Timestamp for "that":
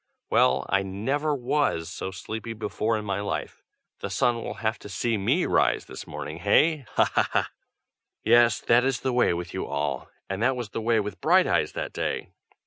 8.61-8.83, 10.41-10.55, 11.73-11.93